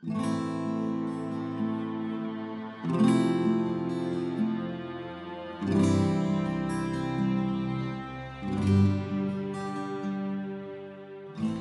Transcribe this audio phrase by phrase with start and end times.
[0.00, 0.12] En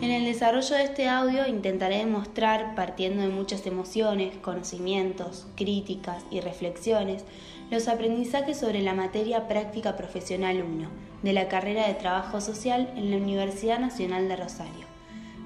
[0.04, 7.26] el desarrollo de este audio intentaré demostrar, partiendo de muchas emociones, conocimientos, críticas y reflexiones,
[7.72, 10.90] los aprendizajes sobre la materia práctica profesional 1
[11.24, 14.87] de la carrera de Trabajo Social en la Universidad Nacional de Rosario.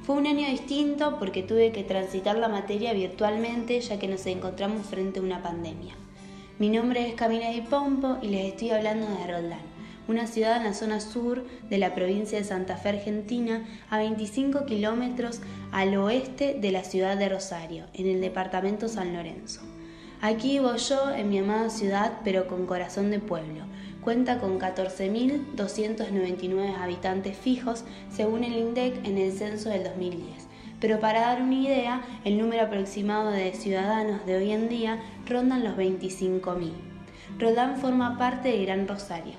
[0.04, 4.88] Fue un año distinto porque tuve que transitar la materia virtualmente ya que nos encontramos
[4.88, 5.94] frente a una pandemia.
[6.58, 9.59] Mi nombre es Camila Di Pompo y les estoy hablando de Roldán,
[10.08, 14.66] una ciudad en la zona sur de la provincia de Santa Fe, Argentina, a 25
[14.66, 15.40] kilómetros
[15.72, 19.62] al oeste de la ciudad de Rosario, en el departamento San Lorenzo.
[20.20, 23.66] Aquí vivo yo en mi amada ciudad, pero con corazón de pueblo.
[24.02, 30.48] Cuenta con 14.299 habitantes fijos, según el INDEC en el censo del 2010.
[30.80, 35.64] Pero para dar una idea, el número aproximado de ciudadanos de hoy en día rondan
[35.64, 36.72] los 25.000.
[37.38, 39.36] Roldán forma parte de Gran Rosario.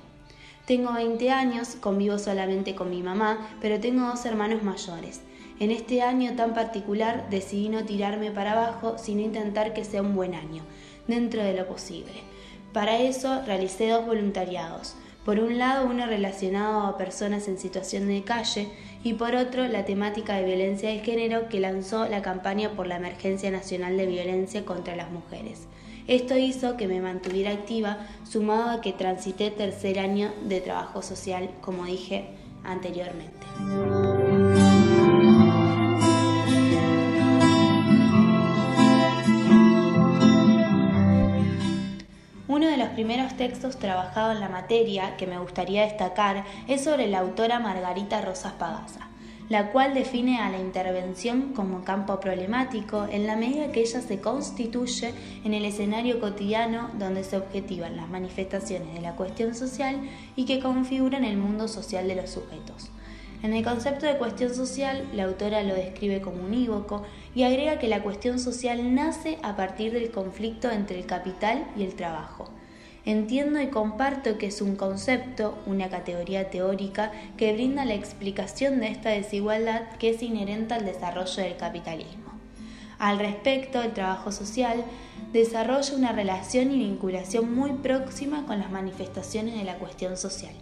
[0.64, 5.22] Tengo 20 años, convivo solamente con mi mamá, pero tengo dos hermanos mayores.
[5.58, 10.14] En este año tan particular decidí no tirarme para abajo, sino intentar que sea un
[10.14, 10.62] buen año,
[11.08, 12.30] dentro de lo posible.
[12.72, 14.94] Para eso realicé dos voluntariados.
[15.24, 18.68] Por un lado, uno relacionado a personas en situación de calle
[19.04, 22.96] y por otro, la temática de violencia de género que lanzó la campaña por la
[22.96, 25.68] Emergencia Nacional de Violencia contra las Mujeres.
[26.08, 27.98] Esto hizo que me mantuviera activa,
[28.28, 32.30] sumado a que transité tercer año de trabajo social, como dije
[32.64, 33.46] anteriormente.
[42.92, 48.20] Primeros textos trabajados en la materia que me gustaría destacar es sobre la autora Margarita
[48.20, 49.12] Rosas Pagasa
[49.52, 54.18] la cual define a la intervención como campo problemático en la medida que ella se
[54.18, 55.12] constituye
[55.44, 60.00] en el escenario cotidiano donde se objetivan las manifestaciones de la cuestión social
[60.36, 62.90] y que configuran el mundo social de los sujetos.
[63.42, 67.02] En el concepto de cuestión social, la autora lo describe como unívoco
[67.34, 71.82] y agrega que la cuestión social nace a partir del conflicto entre el capital y
[71.82, 72.48] el trabajo
[73.04, 78.88] Entiendo y comparto que es un concepto, una categoría teórica que brinda la explicación de
[78.88, 82.30] esta desigualdad que es inherente al desarrollo del capitalismo.
[83.00, 84.84] Al respecto, el trabajo social
[85.32, 90.54] desarrolla una relación y vinculación muy próxima con las manifestaciones de la cuestión social.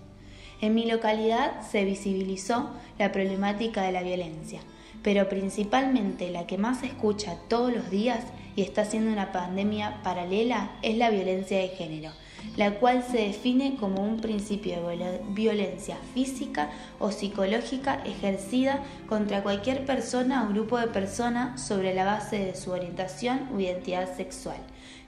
[0.63, 4.61] En mi localidad se visibilizó la problemática de la violencia,
[5.03, 8.25] pero principalmente la que más se escucha todos los días
[8.57, 12.13] y está siendo una pandemia paralela es la violencia de género,
[12.57, 19.85] la cual se define como un principio de violencia física o psicológica ejercida contra cualquier
[19.87, 24.59] persona o grupo de personas sobre la base de su orientación o identidad sexual,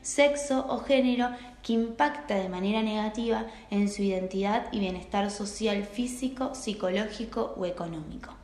[0.03, 1.31] sexo o género
[1.63, 8.35] que impacta de manera negativa en su identidad y bienestar social, físico, psicológico o económico.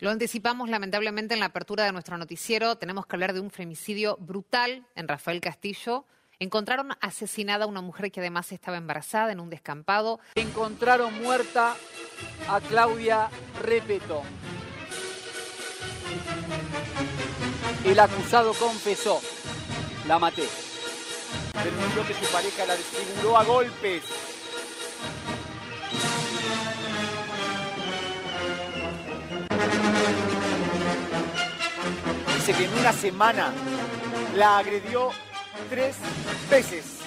[0.00, 2.76] Lo anticipamos lamentablemente en la apertura de nuestro noticiero.
[2.76, 6.04] Tenemos que hablar de un femicidio brutal en Rafael Castillo.
[6.40, 10.20] Encontraron asesinada a una mujer que además estaba embarazada en un descampado.
[10.36, 11.74] Encontraron muerta
[12.48, 13.28] a Claudia
[13.60, 14.22] Repeto.
[17.84, 19.20] El acusado confesó,
[20.06, 20.44] la maté.
[21.64, 24.04] Denunció que su pareja la desfiguró a golpes.
[32.36, 33.52] Dice que en una semana
[34.36, 35.10] la agredió
[35.68, 35.96] tres
[36.50, 36.98] veces.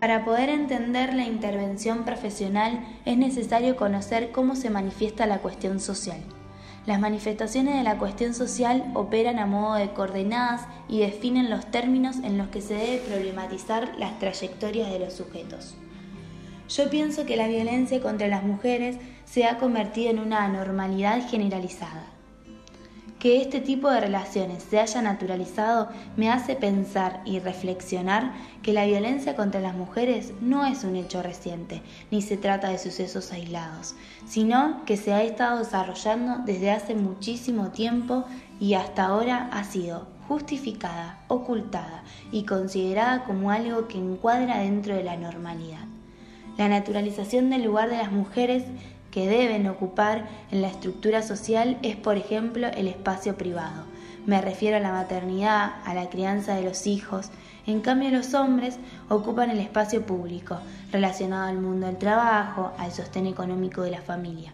[0.00, 6.20] Para poder entender la intervención profesional es necesario conocer cómo se manifiesta la cuestión social.
[6.86, 12.16] Las manifestaciones de la cuestión social operan a modo de coordenadas y definen los términos
[12.24, 15.74] en los que se debe problematizar las trayectorias de los sujetos.
[16.70, 22.04] Yo pienso que la violencia contra las mujeres se ha convertido en una anormalidad generalizada.
[23.18, 28.32] Que este tipo de relaciones se haya naturalizado me hace pensar y reflexionar
[28.62, 31.82] que la violencia contra las mujeres no es un hecho reciente,
[32.12, 37.72] ni se trata de sucesos aislados, sino que se ha estado desarrollando desde hace muchísimo
[37.72, 38.24] tiempo
[38.60, 45.02] y hasta ahora ha sido justificada, ocultada y considerada como algo que encuadra dentro de
[45.02, 45.88] la normalidad
[46.60, 48.64] la naturalización del lugar de las mujeres
[49.10, 53.86] que deben ocupar en la estructura social es, por ejemplo, el espacio privado,
[54.26, 57.30] Me refiero a la maternidad, a la crianza de los hijos.
[57.66, 58.78] En cambio, los hombres
[59.08, 60.58] ocupan el espacio público,
[60.92, 64.52] relacionado al mundo del trabajo, al sostén económico de la familia.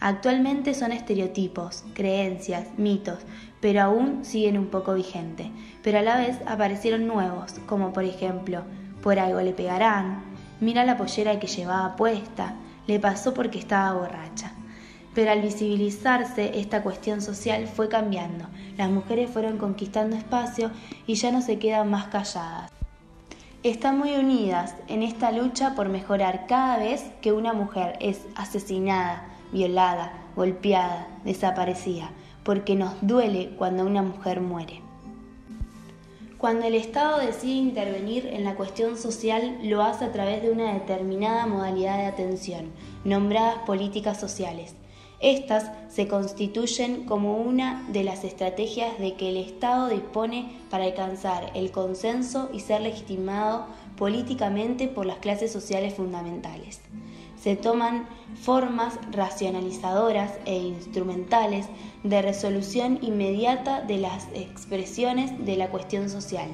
[0.00, 3.18] Actualmente son estereotipos, creencias, mitos,
[3.60, 5.48] pero aún siguen un poco vigentes.
[5.82, 8.62] Pero a la vez aparecieron nuevos, como por ejemplo,
[9.02, 10.31] por algo le pegarán,
[10.62, 12.54] mira la pollera que llevaba puesta,
[12.86, 14.52] le pasó porque estaba borracha.
[15.12, 18.46] Pero al visibilizarse esta cuestión social fue cambiando.
[18.78, 20.70] Las mujeres fueron conquistando espacio
[21.06, 22.70] y ya no se quedan más calladas.
[23.64, 29.24] Están muy unidas en esta lucha por mejorar cada vez que una mujer es asesinada,
[29.52, 32.10] violada, golpeada, desaparecida,
[32.44, 34.80] porque nos duele cuando una mujer muere.
[36.42, 40.74] Cuando el Estado decide intervenir en la cuestión social, lo hace a través de una
[40.74, 42.72] determinada modalidad de atención,
[43.04, 44.74] nombradas políticas sociales.
[45.20, 51.52] Estas se constituyen como una de las estrategias de que el Estado dispone para alcanzar
[51.54, 53.66] el consenso y ser legitimado
[53.96, 56.80] políticamente por las clases sociales fundamentales.
[57.42, 58.06] Se toman
[58.40, 61.66] formas racionalizadoras e instrumentales
[62.04, 66.50] de resolución inmediata de las expresiones de la cuestión social,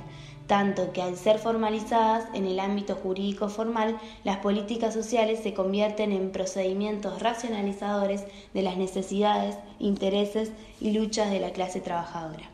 [0.47, 6.11] tanto que al ser formalizadas en el ámbito jurídico formal, las políticas sociales se convierten
[6.11, 8.25] en procedimientos racionalizadores
[8.55, 12.49] de las necesidades, intereses y luchas de la clase trabajadora.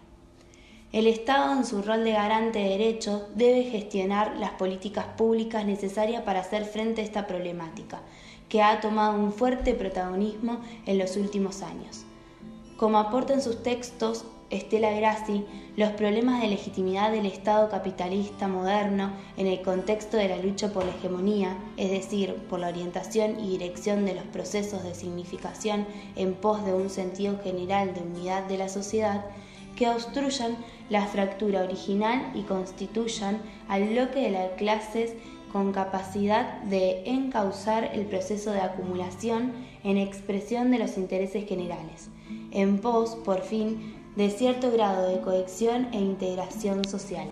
[0.94, 6.22] El Estado, en su rol de garante de derechos, debe gestionar las políticas públicas necesarias
[6.22, 8.00] para hacer frente a esta problemática,
[8.48, 12.04] que ha tomado un fuerte protagonismo en los últimos años.
[12.76, 15.44] Como aporta en sus textos Estela Grassi,
[15.76, 20.84] los problemas de legitimidad del Estado capitalista moderno en el contexto de la lucha por
[20.84, 26.34] la hegemonía, es decir, por la orientación y dirección de los procesos de significación en
[26.34, 29.24] pos de un sentido general de unidad de la sociedad,
[29.76, 30.56] que obstruyan
[30.88, 35.14] la fractura original y constituyan al bloque de las clases
[35.54, 39.52] con capacidad de encauzar el proceso de acumulación
[39.84, 42.08] en expresión de los intereses generales,
[42.50, 47.28] en pos, por fin, de cierto grado de cohesión e integración social.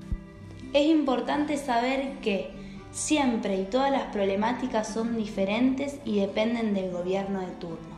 [0.73, 2.53] Es importante saber que
[2.93, 7.97] siempre y todas las problemáticas son diferentes y dependen del gobierno de turno.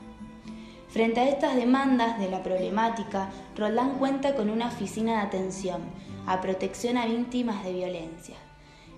[0.88, 3.29] Frente a estas demandas de la problemática,
[3.59, 5.82] Roldán cuenta con una oficina de atención
[6.27, 8.37] a protección a víctimas de violencia,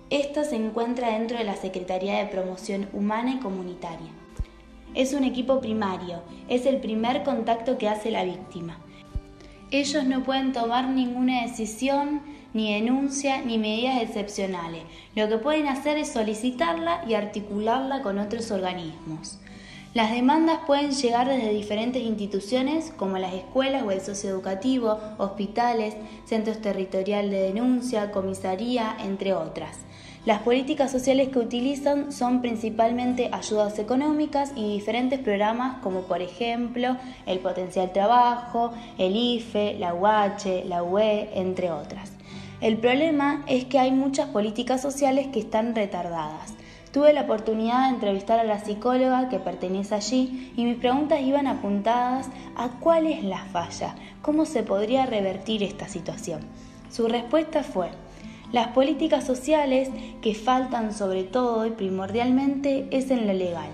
[0.09, 4.07] esta se encuentra dentro de la Secretaría de Promoción Humana y Comunitaria.
[4.93, 8.77] Es un equipo primario, es el primer contacto que hace la víctima.
[9.69, 12.21] Ellos no pueden tomar ninguna decisión,
[12.53, 14.83] ni denuncia, ni medidas excepcionales.
[15.13, 19.39] Lo que pueden hacer es solicitarla y articularla con otros organismos.
[19.93, 25.95] Las demandas pueden llegar desde diferentes instituciones como las escuelas o el socioeducativo, hospitales,
[26.25, 29.79] centros territoriales de denuncia, comisaría, entre otras.
[30.25, 36.97] Las políticas sociales que utilizan son principalmente ayudas económicas y diferentes programas como por ejemplo
[37.25, 42.11] el Potencial Trabajo, el IFE, la UH, la UE, entre otras.
[42.59, 46.55] El problema es que hay muchas políticas sociales que están retardadas.
[46.91, 51.45] Tuve la oportunidad de entrevistar a la psicóloga que pertenece allí y mis preguntas iban
[51.45, 56.41] apuntadas a cuál es la falla, cómo se podría revertir esta situación.
[56.89, 57.89] Su respuesta fue,
[58.51, 59.89] las políticas sociales
[60.21, 63.69] que faltan sobre todo y primordialmente es en lo legal.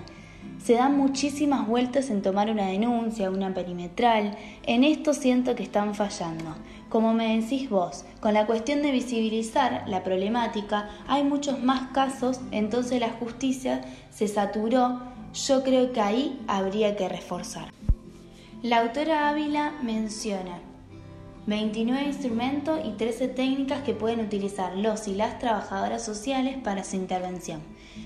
[0.62, 4.36] Se dan muchísimas vueltas en tomar una denuncia, una perimetral.
[4.62, 6.56] En esto siento que están fallando.
[6.88, 12.40] Como me decís vos, con la cuestión de visibilizar la problemática, hay muchos más casos,
[12.50, 15.02] entonces la justicia se saturó.
[15.34, 17.70] Yo creo que ahí habría que reforzar.
[18.62, 20.60] La autora Ávila menciona
[21.46, 26.96] 29 instrumentos y 13 técnicas que pueden utilizar los y las trabajadoras sociales para su
[26.96, 27.60] intervención.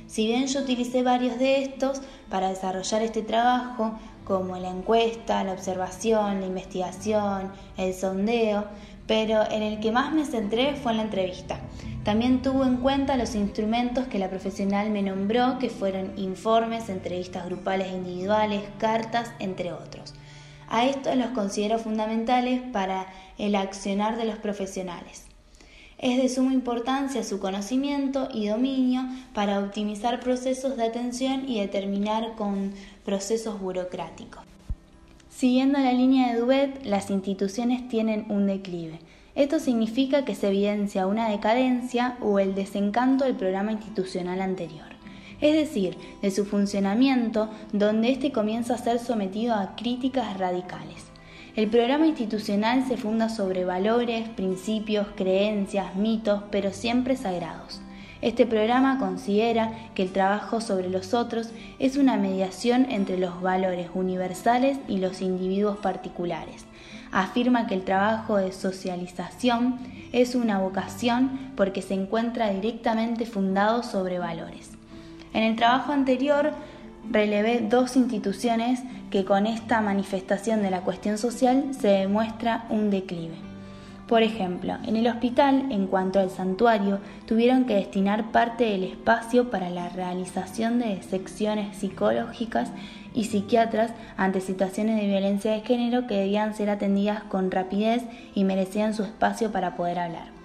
[0.09, 3.93] Si bien yo utilicé varios de estos para desarrollar este trabajo,
[4.25, 8.65] como la encuesta, la observación, la investigación, el sondeo,
[9.07, 11.61] pero en el que más me centré fue en la entrevista.
[12.05, 17.47] También tuvo en cuenta los instrumentos que la profesional me nombró, que fueron informes, entrevistas
[17.47, 20.15] grupales e individuales, cartas, entre otros.
[20.71, 23.07] A estos los considero fundamentales para
[23.39, 25.25] el accionar de los profesionales.
[25.99, 29.03] Es de suma importancia su conocimiento y dominio
[29.35, 32.73] para optimizar procesos de atención y determinar con
[33.05, 34.43] procesos burocráticos.
[35.31, 39.01] Siguiendo la línea de Duet, las instituciones tienen un declive.
[39.35, 44.98] Esto significa que se evidencia una decadencia o el desencanto del programa institucional anterior
[45.41, 51.05] es decir, de su funcionamiento, donde éste comienza a ser sometido a críticas radicales.
[51.57, 57.81] El programa institucional se funda sobre valores, principios, creencias, mitos, pero siempre sagrados.
[58.21, 63.91] Este programa considera que el trabajo sobre los otros es una mediación entre los valores
[63.95, 66.67] universales y los individuos particulares.
[67.11, 69.79] Afirma que el trabajo de socialización
[70.13, 74.78] es una vocación porque se encuentra directamente fundado sobre valores.
[75.33, 76.53] En el trabajo anterior
[77.11, 78.81] relevé dos instituciones
[79.11, 83.49] que con esta manifestación de la cuestión social se demuestra un declive.
[84.09, 89.51] Por ejemplo, en el hospital, en cuanto al santuario, tuvieron que destinar parte del espacio
[89.51, 92.71] para la realización de secciones psicológicas
[93.13, 98.03] y psiquiatras ante situaciones de violencia de género que debían ser atendidas con rapidez
[98.35, 100.38] y merecían su espacio para poder hablar.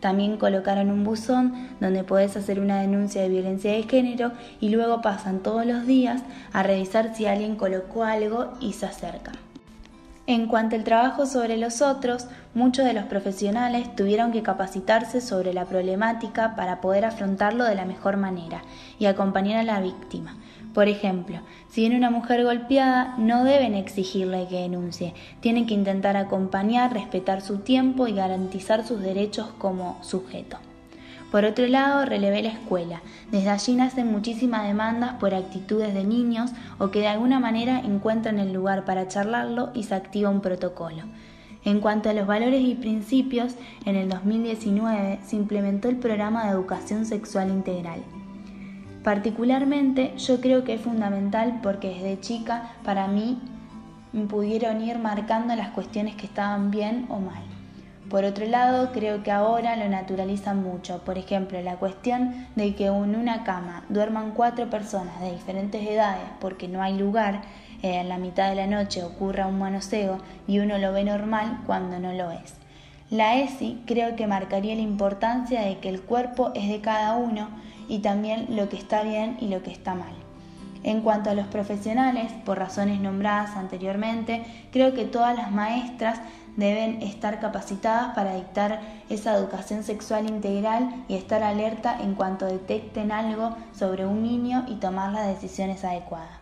[0.00, 5.00] También colocaron un buzón donde podés hacer una denuncia de violencia de género y luego
[5.00, 6.22] pasan todos los días
[6.52, 9.34] a revisar si alguien colocó algo y se acercan.
[10.28, 15.54] En cuanto al trabajo sobre los otros, muchos de los profesionales tuvieron que capacitarse sobre
[15.54, 18.62] la problemática para poder afrontarlo de la mejor manera
[18.98, 20.34] y acompañar a la víctima.
[20.76, 21.38] Por ejemplo,
[21.70, 27.40] si viene una mujer golpeada, no deben exigirle que denuncie, tienen que intentar acompañar, respetar
[27.40, 30.58] su tiempo y garantizar sus derechos como sujeto.
[31.32, 33.00] Por otro lado, relevé la escuela.
[33.30, 38.38] Desde allí nacen muchísimas demandas por actitudes de niños o que de alguna manera encuentran
[38.38, 41.04] el lugar para charlarlo y se activa un protocolo.
[41.64, 43.54] En cuanto a los valores y principios,
[43.86, 48.02] en el 2019 se implementó el programa de educación sexual integral.
[49.06, 53.38] Particularmente yo creo que es fundamental porque desde chica para mí
[54.28, 57.44] pudieron ir marcando las cuestiones que estaban bien o mal.
[58.10, 61.04] Por otro lado, creo que ahora lo naturalizan mucho.
[61.04, 66.26] Por ejemplo, la cuestión de que en una cama duerman cuatro personas de diferentes edades
[66.40, 67.42] porque no hay lugar,
[67.84, 71.60] eh, en la mitad de la noche ocurra un manoseo y uno lo ve normal
[71.64, 72.65] cuando no lo es.
[73.10, 77.48] La ESI creo que marcaría la importancia de que el cuerpo es de cada uno
[77.88, 80.12] y también lo que está bien y lo que está mal.
[80.82, 86.20] En cuanto a los profesionales, por razones nombradas anteriormente, creo que todas las maestras
[86.56, 93.12] deben estar capacitadas para dictar esa educación sexual integral y estar alerta en cuanto detecten
[93.12, 96.40] algo sobre un niño y tomar las decisiones adecuadas.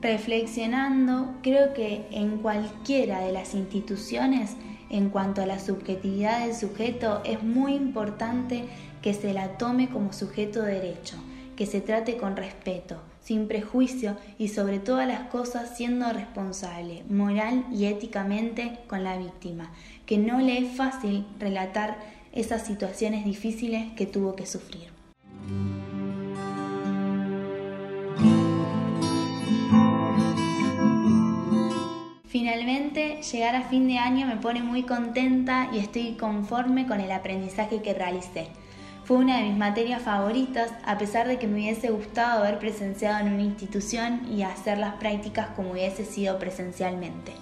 [0.00, 4.56] Reflexionando, creo que en cualquiera de las instituciones,
[4.92, 8.66] en cuanto a la subjetividad del sujeto, es muy importante
[9.00, 11.16] que se la tome como sujeto de derecho,
[11.56, 17.64] que se trate con respeto, sin prejuicio y sobre todas las cosas siendo responsable, moral
[17.72, 19.72] y éticamente con la víctima,
[20.06, 21.98] que no le es fácil relatar
[22.32, 25.01] esas situaciones difíciles que tuvo que sufrir.
[32.52, 37.10] Finalmente, llegar a fin de año me pone muy contenta y estoy conforme con el
[37.10, 38.48] aprendizaje que realicé.
[39.04, 43.20] Fue una de mis materias favoritas, a pesar de que me hubiese gustado haber presenciado
[43.20, 47.32] en una institución y hacer las prácticas como hubiese sido presencialmente.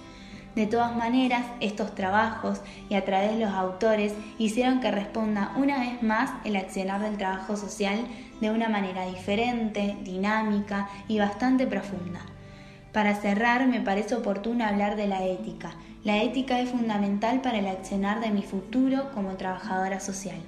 [0.55, 5.77] De todas maneras, estos trabajos y a través de los autores hicieron que responda una
[5.81, 7.99] vez más el accionar del trabajo social
[8.39, 12.30] de una manera diferente, dinámica y bastante profunda.
[12.91, 15.71] Para cerrar, me parece oportuno hablar de la ética.
[16.03, 20.39] La ética es fundamental para el accionar de mi futuro como trabajadora social.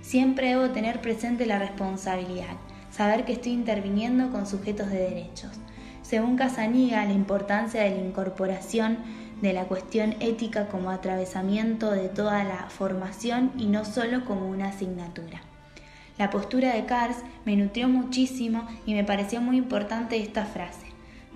[0.00, 2.56] Siempre debo tener presente la responsabilidad,
[2.90, 5.50] saber que estoy interviniendo con sujetos de derechos.
[6.00, 8.98] Según Casaniga, la importancia de la incorporación
[9.42, 14.68] de la cuestión ética como atravesamiento de toda la formación y no solo como una
[14.68, 15.42] asignatura.
[16.18, 20.89] La postura de Kars me nutrió muchísimo y me pareció muy importante esta frase.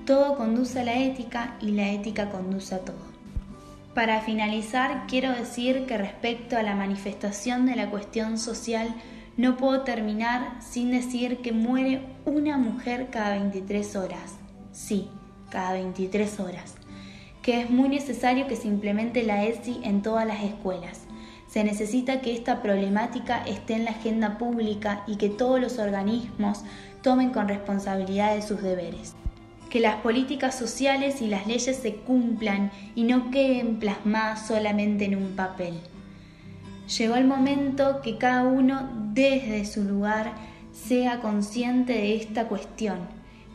[0.07, 3.15] Todo conduce a la ética y la ética conduce a todo.
[3.95, 8.95] Para finalizar, quiero decir que respecto a la manifestación de la cuestión social,
[9.39, 14.35] no puedo terminar sin decir que muere una mujer cada 23 horas.
[14.73, 15.09] Sí,
[15.49, 16.75] cada 23 horas.
[17.41, 21.01] Que es muy necesario que se implemente la ESI en todas las escuelas.
[21.49, 26.63] Se necesita que esta problemática esté en la agenda pública y que todos los organismos
[27.01, 29.15] tomen con responsabilidad de sus deberes
[29.75, 35.17] que las políticas sociales y las leyes se cumplan y no queden plasmadas solamente en
[35.17, 35.75] un papel.
[36.97, 40.33] Llegó el momento que cada uno desde su lugar
[40.71, 42.99] sea consciente de esta cuestión,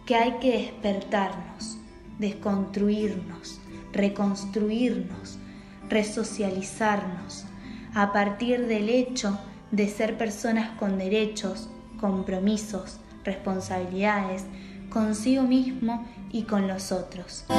[0.06, 1.78] que hay que despertarnos,
[2.18, 3.62] desconstruirnos,
[3.94, 5.38] reconstruirnos,
[5.88, 7.46] resocializarnos,
[7.94, 9.40] a partir del hecho
[9.72, 14.44] de ser personas con derechos, compromisos, responsabilidades,
[14.90, 17.46] consigo mismo y con los otros.
[17.48, 17.54] Que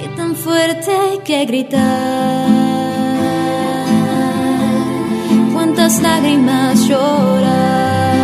[0.00, 2.48] qué tan fuerte hay que gritar,
[5.52, 8.14] cuántas lágrimas llorar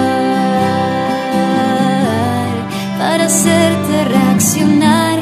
[2.98, 5.18] para hacerte reaccionar,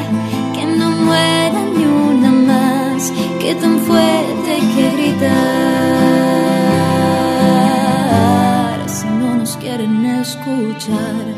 [0.55, 5.29] que no muera ni una más, qué tan fuerte hay que gritar
[8.87, 11.28] si no nos quieren escuchar.